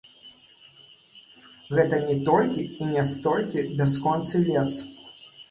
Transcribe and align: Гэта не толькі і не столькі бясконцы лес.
Гэта 1.79 1.99
не 2.07 2.15
толькі 2.31 2.61
і 2.81 2.89
не 2.95 3.03
столькі 3.11 3.63
бясконцы 3.83 4.35
лес. 4.51 4.75